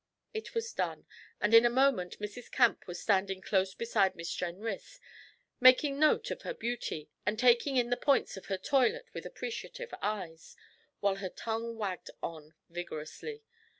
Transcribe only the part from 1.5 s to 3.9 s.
in a moment Mrs. Camp was standing close